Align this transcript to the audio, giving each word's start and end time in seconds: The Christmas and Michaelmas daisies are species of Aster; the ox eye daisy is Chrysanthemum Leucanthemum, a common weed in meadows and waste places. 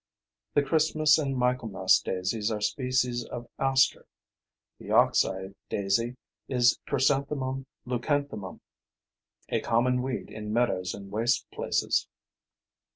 The 0.55 0.63
Christmas 0.63 1.19
and 1.19 1.37
Michaelmas 1.37 1.99
daisies 2.03 2.49
are 2.49 2.59
species 2.59 3.23
of 3.23 3.47
Aster; 3.59 4.07
the 4.79 4.89
ox 4.89 5.23
eye 5.23 5.53
daisy 5.69 6.15
is 6.47 6.79
Chrysanthemum 6.87 7.67
Leucanthemum, 7.85 8.61
a 9.49 9.59
common 9.61 10.01
weed 10.01 10.31
in 10.31 10.51
meadows 10.51 10.95
and 10.95 11.11
waste 11.11 11.45
places. 11.51 12.07